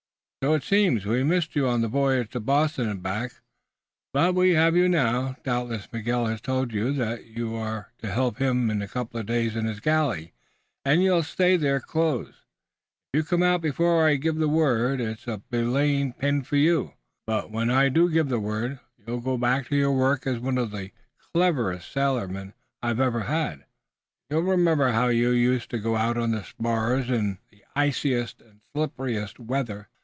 "So 0.43 0.53
it 0.55 0.63
seems. 0.63 1.05
We 1.05 1.23
missed 1.23 1.55
you 1.55 1.67
on 1.67 1.81
the 1.81 1.87
voyage 1.87 2.31
to 2.31 2.39
Boston 2.39 2.89
and 2.89 3.03
back, 3.03 3.31
but 4.11 4.33
we 4.33 4.55
have 4.55 4.75
you 4.75 4.89
now. 4.89 5.35
Doubtless 5.43 5.87
Miguel 5.93 6.25
has 6.25 6.41
told 6.41 6.73
you 6.73 6.91
that 6.93 7.25
you 7.25 7.53
are 7.55 7.93
to 7.99 8.09
help 8.11 8.39
him 8.39 8.81
a 8.81 8.87
couple 8.87 9.19
of 9.19 9.27
days 9.27 9.55
in 9.55 9.65
his 9.65 9.79
galley, 9.79 10.33
and 10.83 11.03
you'll 11.03 11.21
stay 11.21 11.57
there 11.57 11.79
close. 11.79 12.29
If 12.29 13.13
you 13.13 13.23
come 13.23 13.43
out 13.43 13.61
before 13.61 14.07
I 14.07 14.15
give 14.15 14.37
the 14.37 14.47
word 14.49 14.99
it's 14.99 15.27
a 15.27 15.43
belaying 15.51 16.13
pin 16.13 16.41
for 16.41 16.55
you. 16.55 16.95
But 17.27 17.51
when 17.51 17.69
I 17.69 17.89
do 17.89 18.09
give 18.09 18.29
the 18.29 18.39
word 18.39 18.79
you'll 19.05 19.21
go 19.21 19.37
back 19.37 19.67
to 19.67 19.75
your 19.75 19.91
work 19.91 20.25
as 20.25 20.39
one 20.39 20.57
of 20.57 20.71
the 20.71 20.89
cleverest 21.35 21.93
sailormen 21.93 22.53
I 22.81 22.89
ever 22.89 23.19
had. 23.25 23.65
You'll 24.31 24.41
remember 24.41 24.89
how 24.89 25.09
you 25.09 25.29
used 25.29 25.69
to 25.69 25.77
go 25.77 25.95
out 25.97 26.17
on 26.17 26.31
the 26.31 26.43
spars 26.43 27.11
in 27.11 27.37
the 27.51 27.63
iciest 27.75 28.41
and 28.41 28.61
slipperiest 28.73 29.39
weather. 29.39 29.87